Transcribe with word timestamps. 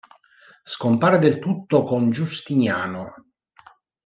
Scompare 0.63 1.19
del 1.19 1.37
tutto 1.37 1.83
con 1.83 2.09
Giustiniano. 2.09 3.13